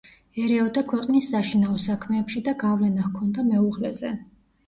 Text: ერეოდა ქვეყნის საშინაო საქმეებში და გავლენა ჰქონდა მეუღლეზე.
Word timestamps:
ერეოდა 0.43 0.81
ქვეყნის 0.91 1.25
საშინაო 1.33 1.75
საქმეებში 1.83 2.43
და 2.49 2.55
გავლენა 2.63 3.05
ჰქონდა 3.09 3.45
მეუღლეზე. 3.53 4.11